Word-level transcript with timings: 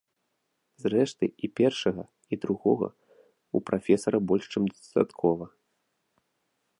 Зрэшты, 0.83 1.25
і 1.47 1.49
першага, 1.59 2.03
і 2.35 2.39
другога 2.45 2.89
ў 2.89 3.57
прафесара 3.67 4.19
больш 4.31 4.45
чым 4.57 4.63
дастаткова. 4.73 5.45